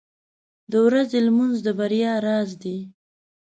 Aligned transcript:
•د 0.71 0.73
ورځې 0.85 1.19
لمونځ 1.27 1.55
د 1.65 1.67
بریا 1.79 2.13
راز 2.25 2.49
دی. 2.63 2.77